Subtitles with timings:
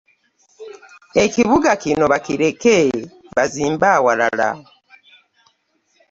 [1.23, 2.75] Ekibuga kino bakireke
[3.35, 4.49] bazimbe ewalala.